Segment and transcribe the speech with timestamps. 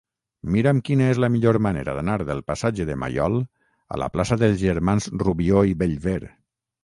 [0.53, 3.37] Mira'm quina és la millor manera d'anar del passatge de Maiol
[3.97, 6.19] a la plaça dels Germans Rubió i Bellver.